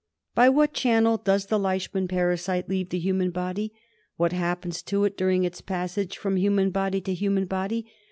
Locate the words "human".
2.97-3.29, 6.37-6.71, 7.13-7.45